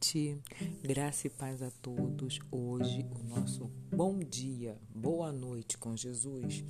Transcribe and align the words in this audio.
noite, 0.00 0.40
graça 0.82 1.26
e 1.26 1.30
paz 1.30 1.62
a 1.62 1.70
todos. 1.70 2.38
Hoje, 2.50 3.06
o 3.10 3.22
nosso 3.22 3.70
bom 3.94 4.18
dia, 4.18 4.78
boa 4.94 5.30
noite 5.30 5.76
com 5.76 5.94
Jesus. 5.94 6.64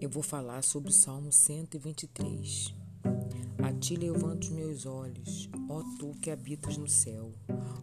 Eu 0.00 0.08
vou 0.08 0.22
falar 0.22 0.62
sobre 0.62 0.90
o 0.90 0.92
Salmo 0.92 1.32
123. 1.32 2.72
A 3.64 3.72
ti 3.72 3.96
levanto 3.96 4.44
os 4.44 4.50
meus 4.50 4.86
olhos, 4.86 5.50
ó 5.68 5.82
tu 5.98 6.12
que 6.20 6.30
habitas 6.30 6.76
no 6.76 6.86
céu. 6.86 7.32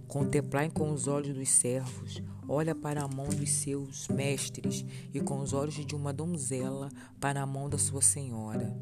Contemplai 0.07 0.69
com 0.69 0.89
os 0.89 1.07
olhos 1.07 1.35
dos 1.35 1.49
servos, 1.49 2.23
olha 2.47 2.73
para 2.73 3.03
a 3.03 3.07
mão 3.07 3.27
dos 3.27 3.51
seus 3.51 4.07
mestres 4.07 4.85
e 5.13 5.19
com 5.19 5.41
os 5.41 5.51
olhos 5.51 5.85
de 5.85 5.93
uma 5.93 6.13
donzela 6.13 6.89
para 7.19 7.41
a 7.41 7.45
mão 7.45 7.69
da 7.69 7.77
sua 7.77 8.01
senhora. 8.01 8.73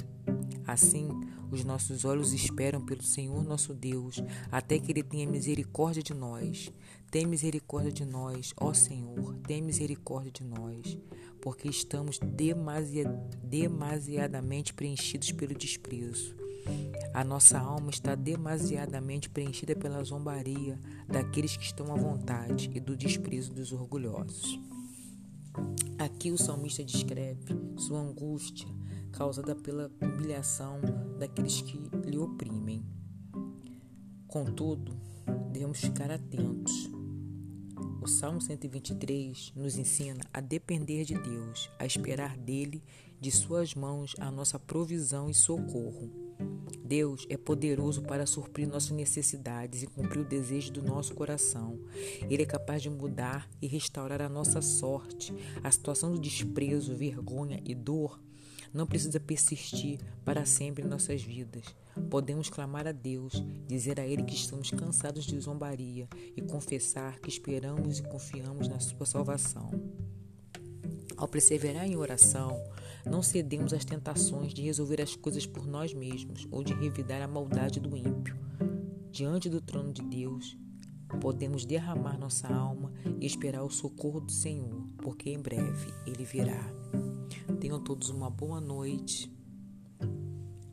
Assim, 0.71 1.09
os 1.49 1.63
nossos 1.63 2.05
olhos 2.05 2.31
esperam 2.31 2.79
pelo 2.79 3.01
Senhor 3.01 3.43
nosso 3.43 3.73
Deus, 3.73 4.21
até 4.51 4.77
que 4.77 4.91
Ele 4.91 5.01
tenha 5.01 5.27
misericórdia 5.27 6.03
de 6.03 6.13
nós. 6.13 6.71
Tem 7.09 7.25
misericórdia 7.25 7.91
de 7.91 8.05
nós, 8.05 8.53
ó 8.55 8.71
Senhor, 8.71 9.33
tem 9.47 9.63
misericórdia 9.63 10.31
de 10.31 10.43
nós, 10.43 10.95
porque 11.41 11.67
estamos 11.67 12.19
demasiadamente 13.43 14.75
preenchidos 14.75 15.31
pelo 15.31 15.55
desprezo. 15.55 16.37
A 17.15 17.23
nossa 17.23 17.57
alma 17.57 17.89
está 17.89 18.13
demasiadamente 18.13 19.27
preenchida 19.27 19.75
pela 19.75 20.03
zombaria 20.03 20.79
daqueles 21.07 21.57
que 21.57 21.63
estão 21.63 21.91
à 21.91 21.95
vontade 21.95 22.69
e 22.75 22.79
do 22.79 22.95
desprezo 22.95 23.51
dos 23.55 23.71
orgulhosos. 23.71 24.59
Aqui 25.97 26.29
o 26.31 26.37
salmista 26.37 26.83
descreve 26.83 27.59
sua 27.75 27.99
angústia 27.99 28.67
causada 29.11 29.55
pela 29.55 29.91
humilhação 30.01 30.79
daqueles 31.17 31.61
que 31.61 31.77
lhe 32.05 32.17
oprimem. 32.17 32.83
Contudo, 34.27 34.95
devemos 35.51 35.79
ficar 35.79 36.11
atentos. 36.11 36.89
O 38.01 38.07
Salmo 38.07 38.39
123 38.39 39.53
nos 39.55 39.77
ensina 39.77 40.21
a 40.33 40.39
depender 40.39 41.03
de 41.03 41.15
Deus, 41.15 41.69
a 41.77 41.85
esperar 41.85 42.37
dele, 42.37 42.83
de 43.19 43.29
suas 43.31 43.75
mãos, 43.75 44.15
a 44.19 44.31
nossa 44.31 44.57
provisão 44.57 45.29
e 45.29 45.33
socorro. 45.33 46.09
Deus 46.83 47.27
é 47.29 47.37
poderoso 47.37 48.01
para 48.01 48.25
suprir 48.25 48.67
nossas 48.67 48.91
necessidades 48.91 49.83
e 49.83 49.87
cumprir 49.87 50.21
o 50.21 50.25
desejo 50.25 50.71
do 50.71 50.81
nosso 50.81 51.13
coração. 51.13 51.79
Ele 52.29 52.43
é 52.43 52.45
capaz 52.45 52.81
de 52.81 52.89
mudar 52.89 53.49
e 53.61 53.67
restaurar 53.67 54.21
a 54.21 54.29
nossa 54.29 54.61
sorte. 54.61 55.33
A 55.63 55.69
situação 55.69 56.11
do 56.11 56.19
desprezo, 56.19 56.95
vergonha 56.95 57.61
e 57.65 57.75
dor 57.75 58.19
não 58.73 58.85
precisa 58.85 59.19
persistir 59.19 59.99
para 60.23 60.45
sempre 60.45 60.83
em 60.83 60.87
nossas 60.87 61.21
vidas. 61.21 61.65
Podemos 62.09 62.49
clamar 62.49 62.87
a 62.87 62.91
Deus, 62.91 63.43
dizer 63.67 63.99
a 63.99 64.05
Ele 64.05 64.23
que 64.23 64.35
estamos 64.35 64.71
cansados 64.71 65.25
de 65.25 65.39
zombaria 65.39 66.07
e 66.35 66.41
confessar 66.41 67.19
que 67.19 67.29
esperamos 67.29 67.99
e 67.99 68.03
confiamos 68.03 68.67
na 68.67 68.79
Sua 68.79 69.05
salvação. 69.05 69.69
Ao 71.17 71.27
perseverar 71.27 71.85
em 71.85 71.97
oração, 71.97 72.57
não 73.05 73.21
cedemos 73.21 73.73
às 73.73 73.83
tentações 73.83 74.53
de 74.53 74.61
resolver 74.61 75.01
as 75.01 75.15
coisas 75.15 75.45
por 75.45 75.67
nós 75.67 75.93
mesmos 75.93 76.47
ou 76.49 76.63
de 76.63 76.73
revidar 76.73 77.21
a 77.21 77.27
maldade 77.27 77.79
do 77.79 77.97
ímpio. 77.97 78.37
Diante 79.11 79.49
do 79.49 79.59
trono 79.59 79.91
de 79.91 80.01
Deus, 80.01 80.57
podemos 81.19 81.65
derramar 81.65 82.17
nossa 82.17 82.47
alma 82.47 82.93
e 83.19 83.25
esperar 83.25 83.63
o 83.63 83.69
socorro 83.69 84.21
do 84.21 84.31
Senhor, 84.31 84.87
porque 84.97 85.29
em 85.29 85.39
breve 85.39 85.93
Ele 86.05 86.23
virá. 86.23 86.63
Todos 87.89 88.11
uma 88.11 88.29
boa 88.29 88.61
noite. 88.61 89.35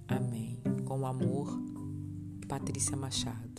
Amém. 0.06 0.60
Com 0.84 1.06
amor, 1.06 1.48
Patrícia 2.46 2.94
Machado. 2.94 3.55